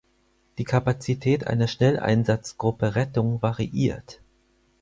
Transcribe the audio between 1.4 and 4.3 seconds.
einer Schnelleinsatzgruppe Rettung variiert.